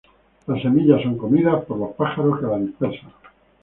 Las 0.47 0.63
semillas 0.63 1.03
son 1.03 1.15
comidas 1.15 1.63
por 1.65 1.77
los 1.77 1.91
pájaros 1.91 2.39
que 2.39 2.47
la 2.47 2.57
dispersan. 2.57 3.11